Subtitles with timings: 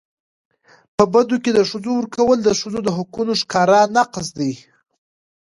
[0.95, 4.53] په بدو کي د ښځو ورکول د ښځو د حقونو ښکاره نقض دی.